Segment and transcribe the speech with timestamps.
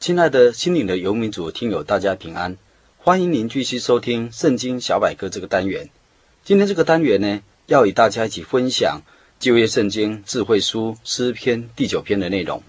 [0.00, 2.56] 亲爱的心灵的游民族听友，大家平安！
[2.98, 5.90] 欢迎您继续收听《圣经小百科》这个单元。
[6.44, 9.02] 今天这个单元呢，要与大家一起分享
[9.40, 12.62] 旧约圣经智慧书诗篇第九篇的内容。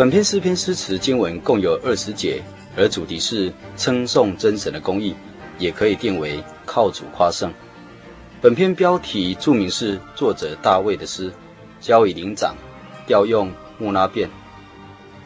[0.00, 2.42] 本篇诗篇诗词经文共有二十节，
[2.74, 5.14] 而主题是称颂真神的公义，
[5.58, 7.52] 也可以定为靠主夸胜。
[8.40, 11.30] 本篇标题注明是作者大卫的诗，
[11.82, 12.56] 交与灵长，
[13.06, 14.30] 调用穆拉变。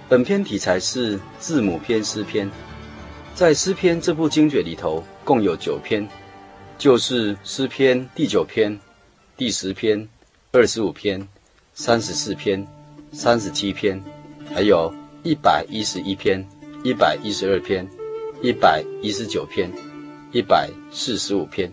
[0.08, 2.50] 本篇题材是字母篇诗篇，
[3.32, 6.04] 在诗篇这部经卷里头共有九篇，
[6.76, 8.76] 就是诗篇第九篇、
[9.36, 10.08] 第十篇、
[10.50, 11.28] 二十五篇、
[11.74, 12.66] 三十四篇、
[13.12, 14.02] 三十七篇。
[14.54, 16.46] 还有一百一十一篇、
[16.84, 17.84] 一百一十二篇、
[18.40, 19.68] 一百一十九篇、
[20.30, 21.68] 一百四十五篇，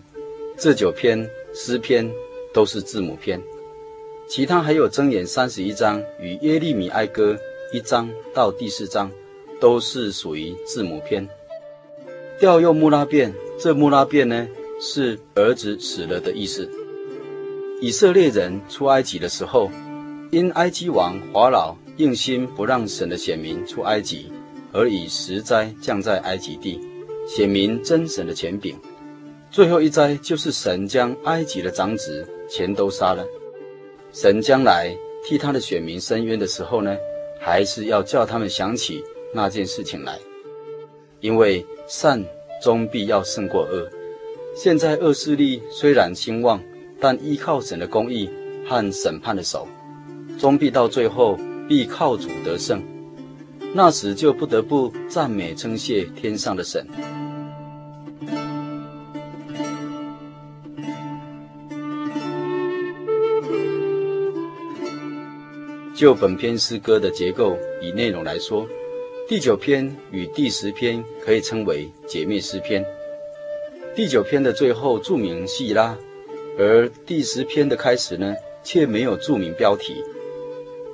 [0.58, 2.10] 这九篇诗篇
[2.52, 3.40] 都是字母篇。
[4.28, 7.38] 其他还有箴言三十一章与耶利米哀歌
[7.72, 9.08] 一章到第四章，
[9.60, 11.28] 都是属于字母篇。
[12.40, 14.48] 调用穆拉便，这穆拉便呢
[14.80, 16.68] 是儿子死了的意思。
[17.80, 19.70] 以色列人出埃及的时候，
[20.32, 21.76] 因埃及王法老。
[21.98, 24.32] 硬心不让神的选民出埃及，
[24.72, 26.80] 而以十灾降在埃及地，
[27.26, 28.74] 显明真神的权柄。
[29.50, 33.22] 最后一灾就是神将埃及的长子全都杀了。
[34.12, 36.96] 神将来替他的选民伸冤的时候呢，
[37.38, 39.04] 还是要叫他们想起
[39.34, 40.18] 那件事情来，
[41.20, 42.24] 因为善
[42.62, 43.86] 终必要胜过恶。
[44.56, 46.62] 现在恶势力虽然兴旺，
[46.98, 48.30] 但依靠神的公义
[48.66, 49.68] 和审判的手，
[50.38, 51.38] 终必到最后。
[51.72, 52.82] 必靠主得胜，
[53.72, 56.86] 那时就不得不赞美称谢天上的神。
[65.94, 68.68] 就本篇诗歌的结构与内容来说，
[69.26, 72.84] 第九篇与第十篇可以称为姐妹诗篇。
[73.96, 75.96] 第九篇的最后注明细拉，
[76.58, 80.04] 而第十篇的开始呢，却没有注明标题。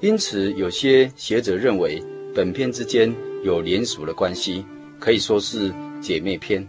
[0.00, 2.00] 因此，有些学者认为
[2.32, 4.64] 本篇之间有连属的关系，
[5.00, 6.64] 可以说是姐妹篇。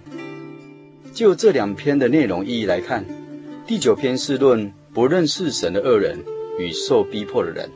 [1.13, 3.05] 就这两篇的内容意义来看，
[3.67, 6.17] 第九篇是论不认识神的恶人
[6.57, 7.69] 与受逼迫的人，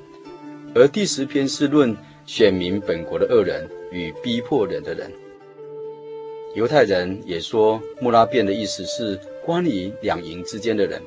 [0.74, 5.12] 而第十篇是论选民本国的恶人与逼迫人的人。
[6.56, 11.00] 犹太人也说穆拉便的意思是关于两营之间的人，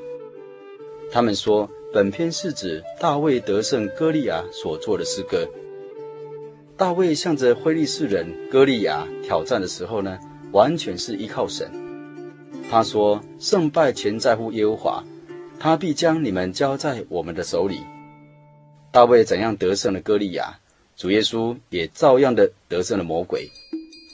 [1.10, 1.68] 他们说。
[1.96, 5.48] 本篇是指大卫得胜歌利亚所做的诗歌。
[6.76, 10.18] 大卫向着非利士人歌利亚挑战的时候呢，
[10.52, 11.72] 完全是依靠神。
[12.70, 15.04] 他说：“胜败全在乎耶和华，
[15.58, 17.78] 他必将你们交在我们的手里。”
[18.92, 20.58] 大卫怎样得胜了歌利亚，
[20.98, 23.48] 主耶稣也照样的得胜了魔鬼。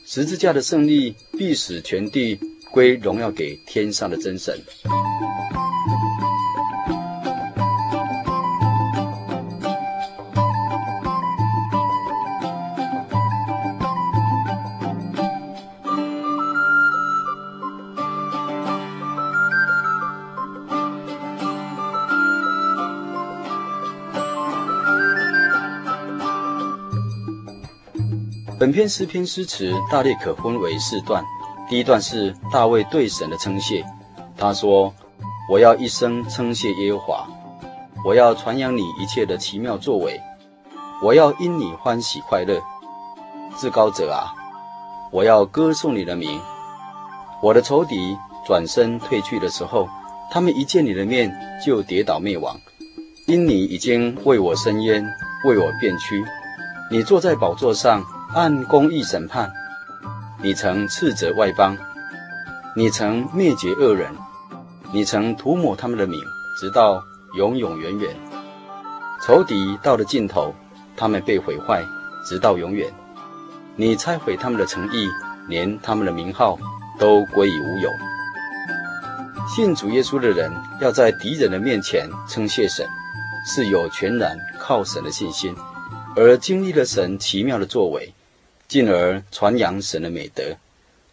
[0.06, 2.38] 十字架的胜利必使全地
[2.70, 4.56] 归荣耀给天上的真神。
[28.62, 31.24] 本篇诗篇诗词大略可分为四段。
[31.68, 33.84] 第一段是大卫对神的称谢，
[34.36, 34.94] 他说
[35.50, 37.26] ：“我要一生称谢耶和华，
[38.04, 40.20] 我要传扬你一切的奇妙作为，
[41.02, 42.62] 我要因你欢喜快乐。
[43.56, 44.32] 至高者啊，
[45.10, 46.40] 我要歌颂你的名。
[47.42, 48.16] 我的仇敌
[48.46, 49.88] 转身退去的时候，
[50.30, 51.36] 他们一见你的面
[51.66, 52.56] 就跌倒灭亡，
[53.26, 55.04] 因你已经为我伸冤，
[55.46, 56.24] 为我辨屈。
[56.92, 58.00] 你坐在宝座上。”
[58.34, 59.52] 按公义审判，
[60.40, 61.76] 你曾斥责外邦，
[62.74, 64.10] 你曾灭绝恶人，
[64.90, 66.18] 你曾涂抹他们的名，
[66.58, 67.04] 直到
[67.36, 68.16] 永永远远。
[69.20, 70.54] 仇敌到了尽头，
[70.96, 71.84] 他们被毁坏，
[72.26, 72.90] 直到永远。
[73.76, 75.10] 你拆毁他们的诚意，
[75.46, 76.58] 连他们的名号
[76.98, 77.90] 都归于无有。
[79.46, 80.50] 信主耶稣的人，
[80.80, 82.86] 要在敌人的面前称谢神，
[83.44, 85.54] 是有全然靠神的信心，
[86.16, 88.14] 而经历了神奇妙的作为，
[88.72, 90.42] 进而传扬神的美德。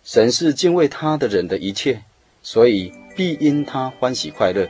[0.01, 2.01] 神是敬畏他的人的一切，
[2.41, 4.65] 所以必因他欢喜快乐。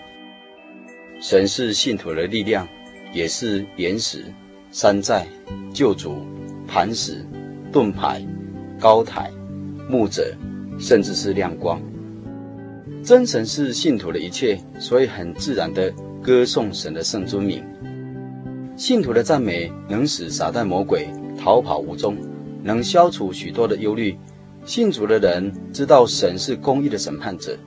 [1.22, 2.68] 神是信徒的力量。
[3.12, 4.24] 也是岩石、
[4.72, 5.26] 山寨、
[5.74, 6.24] 救主、
[6.68, 7.26] 磐石、
[7.72, 8.24] 盾牌、
[8.80, 9.32] 高台、
[9.90, 10.36] 牧者，
[10.80, 11.82] 甚至是亮光。
[13.04, 15.92] 真神是信徒的一切，所以很自然地
[16.22, 17.64] 歌颂神的圣尊名。
[18.76, 22.16] 信徒的赞美能使撒旦魔鬼逃跑无踪，
[22.64, 24.18] 能消除许多的忧虑。
[24.66, 27.58] 信主的人知道神是公义的审判者，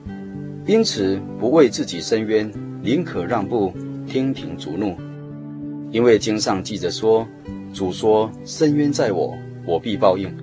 [0.65, 2.51] 因此不为自己伸冤，
[2.81, 3.73] 宁可让步，
[4.07, 4.95] 听凭主怒。
[5.91, 7.27] 因为经上记着说，
[7.73, 9.35] 主说：“伸冤在我，
[9.65, 10.33] 我必报应。”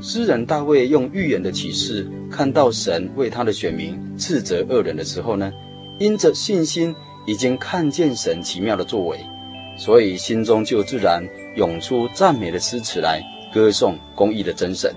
[0.00, 5.52] 诗人大卫用预言的启示，看到神为他的选民斥责恶人的时候呢，
[5.98, 6.94] 因着信心
[7.26, 9.18] 已经看见神奇妙的作为，
[9.76, 11.22] 所以心中就自然
[11.56, 13.22] 涌出赞美的诗词来
[13.54, 14.92] 歌颂公义的真神。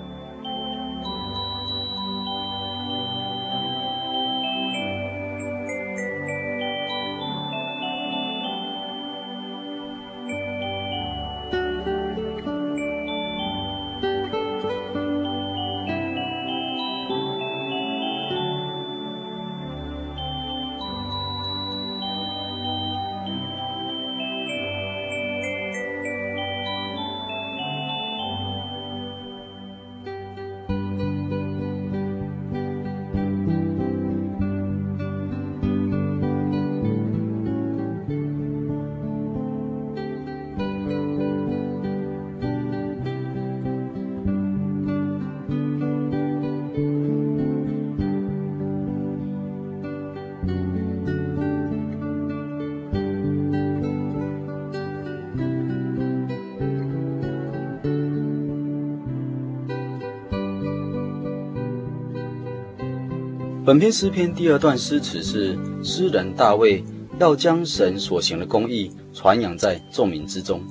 [63.68, 66.82] 本篇诗篇第二段诗词是诗人大卫
[67.20, 70.62] 要将神所行的公义传扬在众民之中。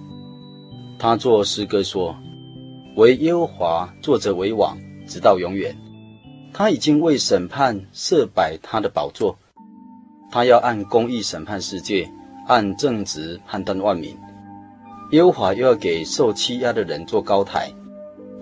[0.98, 2.16] 他作诗歌说
[2.96, 5.76] ：“惟耶和华作者为王，直到永远。
[6.54, 9.36] 他已经为审判设摆他的宝座，
[10.30, 12.10] 他要按公义审判世界，
[12.46, 14.16] 按正直判断万民。
[15.12, 17.70] 耶和华又要给受欺压的人做高台，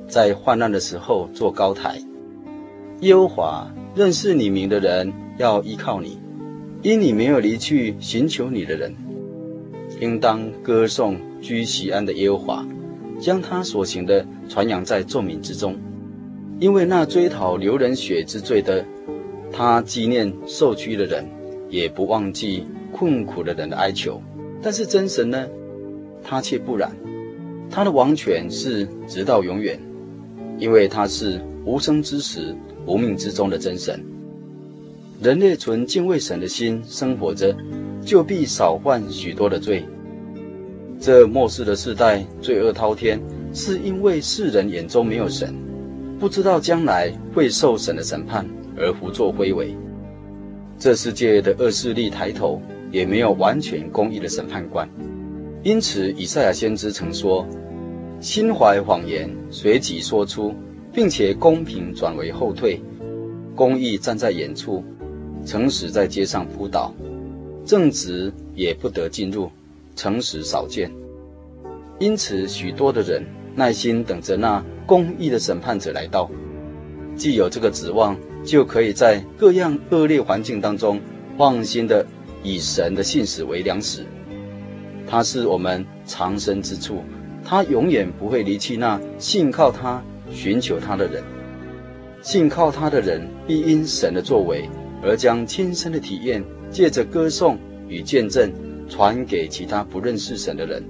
[0.07, 2.01] 在患难的时候做高台。
[3.05, 6.19] 耶和华。”认识你名的人要依靠你，
[6.83, 8.93] 因你没有离去寻求你的人，
[10.01, 12.67] 应当歌颂居锡安的耶和华，
[13.21, 15.77] 将他所行的传扬在众民之中。
[16.59, 18.85] 因为那追讨流人血之罪的，
[19.53, 21.25] 他纪念受屈的人，
[21.71, 24.21] 也不忘记困苦的人的哀求。
[24.61, 25.47] 但是真神呢，
[26.21, 26.91] 他却不然，
[27.71, 29.79] 他的王权是直到永远，
[30.59, 32.57] 因为他是无生之时。
[32.87, 34.03] 无命之中的真神，
[35.23, 37.57] 人类存敬畏神的心生活着，
[38.05, 39.85] 就必少犯许多的罪。
[41.01, 43.21] 这末世的世代罪恶滔天，
[43.53, 45.55] 是因为世人眼中没有神，
[46.19, 49.75] 不知道将来会受神的审判而胡作非为。
[50.79, 52.61] 这世界的恶势力抬头，
[52.91, 54.89] 也没有完全公义的审判官。
[55.63, 57.47] 因此，以赛亚先知曾说
[58.21, 60.55] ：“心怀谎言，随即说出。”
[60.95, 62.81] 并且公平转为后退，
[63.57, 64.85] 公义站在远处，
[65.45, 66.95] 诚实在街上扑倒，
[67.67, 69.51] 正直也不得进入，
[69.97, 70.89] 诚实少见。
[71.99, 73.25] 因此，许多的人
[73.57, 76.31] 耐心等着那公义的审判者来到。
[77.17, 81.01] 既有这个指望，就可以在各样恶劣环境当中
[81.37, 82.07] 放心的
[82.43, 84.05] 以神的信使为粮食。
[85.07, 87.03] 他是我们藏身之处，
[87.45, 90.03] 他永远不会离弃那信靠他。
[90.35, 91.23] 寻求他的人，
[92.21, 94.69] 信靠他的人，必因神的作为
[95.01, 97.57] 而将亲身的体验，借着歌颂
[97.89, 98.53] 与见证，
[98.89, 100.83] 传给其他不认识神的人。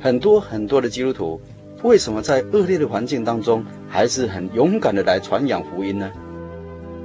[0.00, 1.40] 很多很多的基督徒，
[1.82, 6.10] 为什么在恶劣的环境当中，还是很勇敢的来传扬福音呢？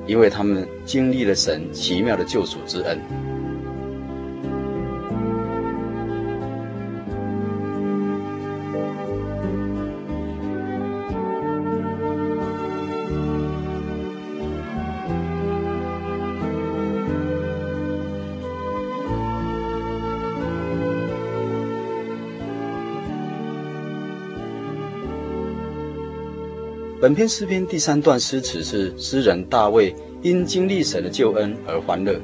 [0.08, 2.98] 因为他们经历了神奇妙的救赎之恩。
[27.02, 32.20] 本篇诗篇第三段诗词是诗人大卫因经历神的救恩而欢乐。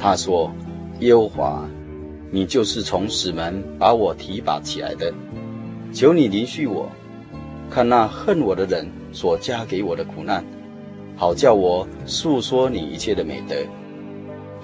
[0.00, 0.52] 他说
[0.98, 1.68] ：“耶和华，
[2.28, 5.14] 你就是从死门把我提拔起来的，
[5.92, 6.90] 求你怜恤我，
[7.70, 10.44] 看那恨我的人所加给我的苦难，
[11.14, 13.54] 好叫我述说你一切的美德。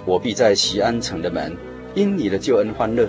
[0.05, 1.57] 我必在西安城的门
[1.95, 3.09] 因你的救恩欢乐。”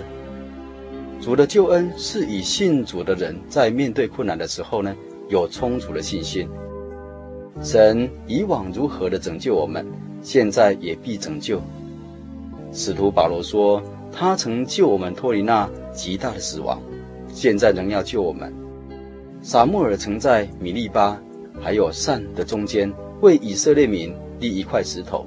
[1.20, 4.94] 主的救恩是以信主的人在面对困难的时候呢，
[5.32, 6.46] 有充足的信心，
[7.62, 9.82] 神以往如何的拯救我们，
[10.20, 11.58] 现在也必拯救。
[12.70, 16.78] 使徒保罗说，他曾救我们脱离那极大的死亡，
[17.28, 18.52] 现在仍要救我们。
[19.40, 21.18] 撒母耳曾在米利巴
[21.58, 25.24] 还有善的中间为以色列民立一块石头，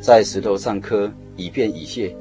[0.00, 2.16] 在石头上刻以便以谢，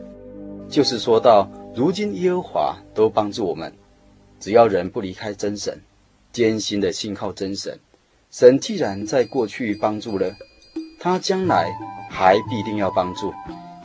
[0.68, 3.72] 就是说到如今耶和华都帮助我们，
[4.38, 5.80] 只要人不离开真神。
[6.32, 7.80] 艰辛的信靠真神，
[8.32, 10.32] 神既然在过去帮助了，
[11.00, 11.72] 他将来
[12.10, 13.34] 还必定要帮助，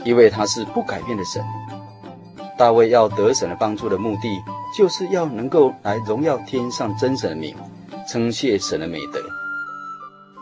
[0.04, 1.42] 因为他是不改变的神。
[2.56, 4.42] 大卫要得神的帮助的目的，
[4.76, 7.56] 就是要能够来荣耀天上真神的名，
[8.06, 9.20] 称谢神的美德。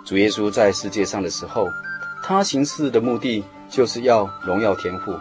[0.05, 1.69] 主耶稣在世界上的时候，
[2.23, 5.15] 他行事的目的就是要荣耀天父。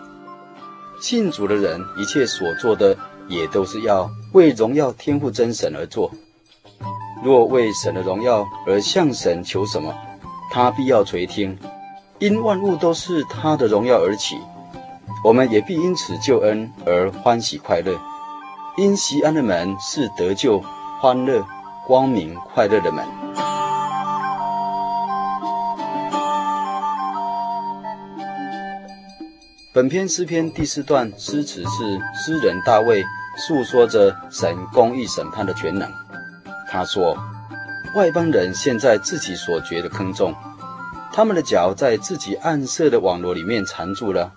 [0.99, 2.97] 信主的人一切所做的，
[3.27, 6.11] 也都是要为荣耀天父真神而做。
[7.23, 9.93] 若为神的荣耀而向神求什么，
[10.49, 11.57] 他必要垂听，
[12.19, 14.37] 因万物都是他的荣耀而起。
[15.23, 17.95] 我们也必因此救恩而欢喜快乐，
[18.75, 20.59] 因锡安的门是得救、
[20.99, 21.45] 欢乐、
[21.85, 23.05] 光明、快乐的门。
[29.73, 33.03] 本篇诗篇第四段诗词是诗人大卫
[33.37, 36.00] 诉说着神公义审判的全能。
[36.73, 37.17] 他说
[37.95, 40.33] ：“外邦人陷在自己所掘的坑中，
[41.11, 44.31] 他们的脚在自己暗设的网罗里面缠住了。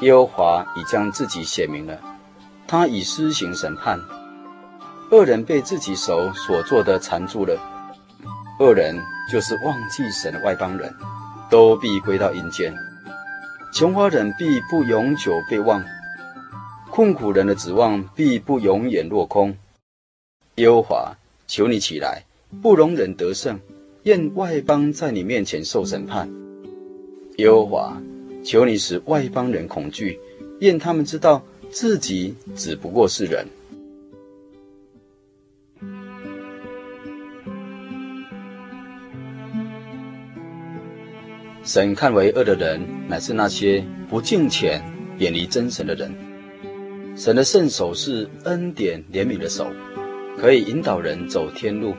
[0.00, 1.98] 耶和华已将自己显明了，
[2.66, 3.98] 他已施行审判。
[5.10, 7.58] 恶人被自己手所做的缠住了，
[8.60, 9.00] 恶人
[9.32, 10.94] 就是忘记神的外邦人，
[11.48, 12.74] 都必归到阴间。
[13.72, 15.82] 穷乏人必不永久被忘，
[16.90, 19.56] 困苦人的指望必不永远落空。”
[20.56, 21.16] 耶和华，
[21.48, 22.24] 求你起来，
[22.62, 23.58] 不容忍得胜，
[24.04, 26.30] 愿外邦在你面前受审判。
[27.38, 28.00] 耶和华，
[28.44, 30.20] 求你使外邦人恐惧，
[30.60, 33.44] 愿他们知道自己只不过是人。
[41.64, 44.80] 神看为恶的人，乃是那些不敬虔、
[45.18, 46.14] 远离真神的人。
[47.16, 49.66] 神的圣手是恩典怜悯的手。
[50.36, 51.94] 可以引导人走天路，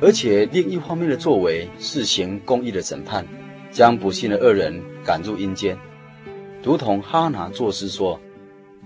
[0.00, 3.24] 而且另一方面的作为是行公义的审判，
[3.70, 5.76] 将不信的恶人赶入阴间，
[6.62, 8.18] 如同哈拿作诗说：“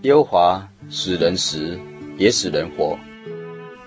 [0.03, 1.79] 耶和华使人死，
[2.19, 2.99] 也使人活；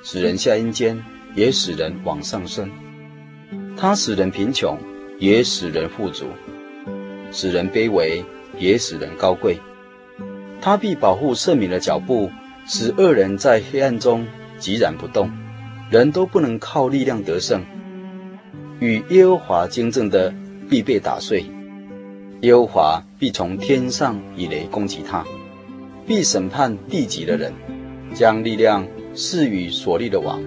[0.02, 0.98] 使人下阴间，
[1.36, 2.72] 也使人往上升。
[3.76, 4.78] 他使人贫穷，
[5.20, 6.26] 也使人富足；
[7.32, 8.24] 使人卑微，
[8.58, 9.60] 也使人高贵。
[10.62, 12.32] 他必保护圣民的脚步，
[12.66, 14.26] 使恶人在黑暗中。”
[14.60, 15.30] 寂然不动，
[15.90, 17.64] 人都不能靠力量得胜。
[18.80, 20.34] 与耶和华争正的
[20.70, 21.46] 必被打碎，
[22.42, 25.26] 耶和华必从天上以雷攻击他，
[26.06, 27.52] 必审判地极的人，
[28.14, 30.42] 将力量赐予所立的王，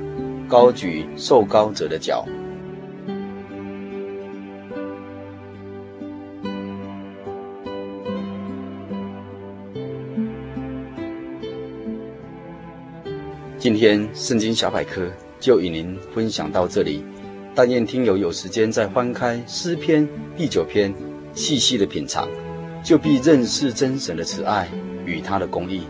[0.48, 2.24] 高举受高者的脚。
[13.62, 17.00] 今天圣经小百科就与您分享到这里，
[17.54, 20.92] 但愿听友有时间再翻开诗篇第九篇，
[21.32, 22.28] 细细的品尝，
[22.82, 24.68] 就必认识真神的慈爱
[25.06, 25.82] 与他的公义。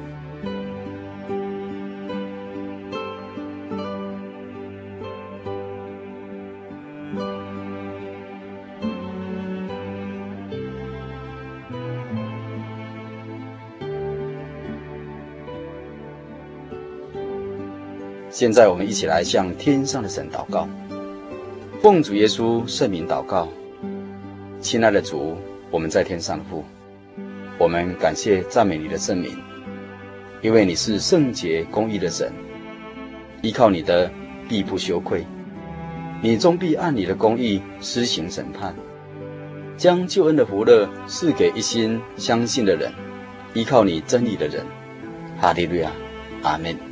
[18.33, 20.67] 现在我们一起来向天上的神祷告，
[21.83, 23.47] 奉主耶稣圣名祷告，
[24.59, 25.37] 亲爱的主，
[25.71, 26.65] 我们在天上的父，
[27.59, 29.37] 我们感谢赞美你的圣名，
[30.41, 32.33] 因为你是圣洁公义的神，
[33.43, 34.11] 依靠你的
[34.49, 35.27] 必不羞愧，
[36.23, 38.75] 你终必按你的公义施行审判，
[39.77, 42.91] 将救恩的福乐赐给一心相信的人，
[43.53, 44.65] 依靠你真理的人。
[45.39, 45.91] 哈利路亚，
[46.43, 46.92] 阿门。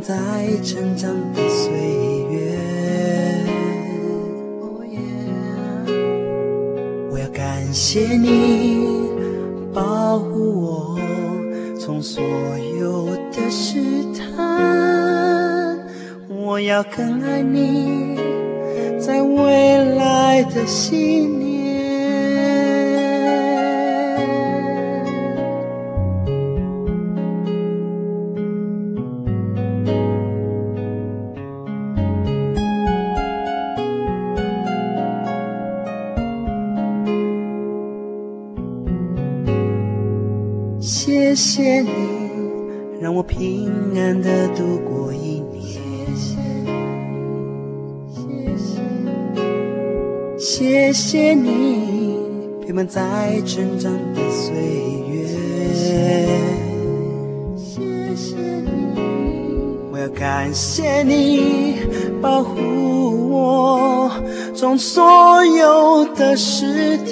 [0.00, 0.14] 在
[0.62, 1.72] 成长的岁
[2.30, 2.58] 月，
[7.10, 9.08] 我要感谢你
[9.72, 10.98] 保护我，
[11.78, 12.22] 从所
[12.78, 13.80] 有的试
[14.12, 15.78] 探。
[16.28, 18.16] 我要更爱你，
[18.98, 21.45] 在未来的信念。
[50.38, 52.18] 谢谢你，
[52.64, 54.54] 陪伴在成长的岁
[55.08, 55.26] 月。
[57.56, 57.80] 谢
[58.14, 58.70] 谢你，
[59.90, 61.76] 我要感谢你
[62.20, 64.10] 保护我，
[64.54, 67.06] 从所有的试探。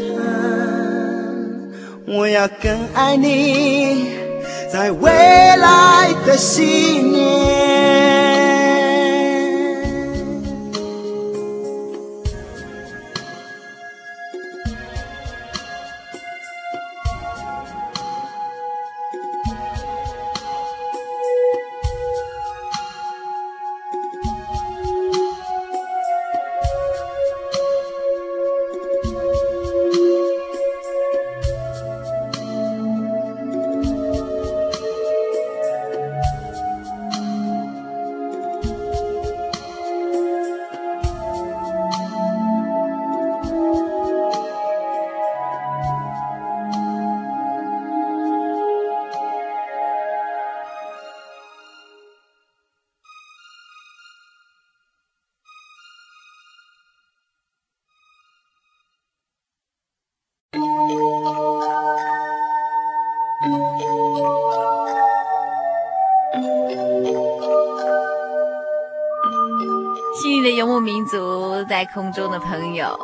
[2.07, 4.05] 我要更爱你，
[4.71, 7.64] 在未来的信念。
[70.51, 72.99] 游牧民族在空中的朋友，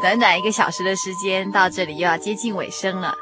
[0.00, 3.14] 短短一个小时的时间到这里又要接近尾声了。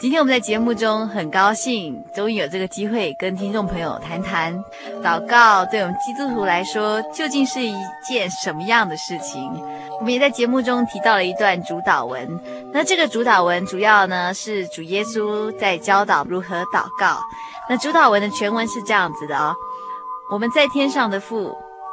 [0.00, 4.56] 今天我们在节目中很高兴，终于有这个机会跟听众朋友谈谈
[5.02, 7.74] 祷告对我们基督徒来说究竟是一
[8.08, 9.50] 件什么样的事情。
[9.98, 12.40] 我们也在节目中提到了一段主祷文，
[12.72, 17.20] 那这个主祷文主要呢是主耶稣在教导如何祷告。
[17.68, 19.56] 那主祷文的全文是这样子的哦：
[20.30, 21.52] 我们在天上的父，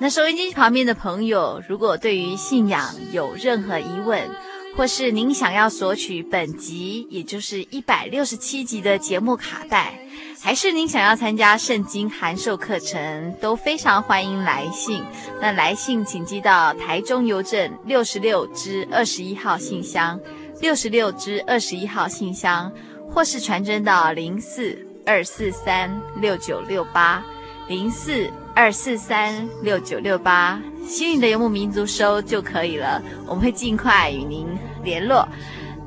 [0.00, 4.28] 那收音机旁边的朋友，如果对于信仰有任何疑问，
[4.76, 9.98] 或是您想要索取本集，也就是一百六十七集的节目卡带，
[10.42, 15.00] 还是您想要参加圣经函授课程，都非常欢迎来信。
[15.40, 20.18] 那来信请寄到台中邮政六十六支二十一号信箱，
[20.60, 22.70] 六十六支二十一号信箱，
[23.08, 24.76] 或是传真到零四
[25.06, 27.24] 二四三六九六八
[27.68, 30.60] 零四二四三六九六八。
[30.86, 34.46] 幸运的游牧民族收就可以了，我们会尽快与您
[34.82, 35.26] 联络。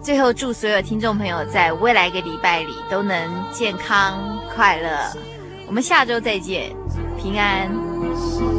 [0.01, 4.89] 最后，祝所有听众朋友在未来一个礼拜里都能健康快乐。
[5.67, 6.75] 我们下周再见，
[7.21, 8.56] 平安。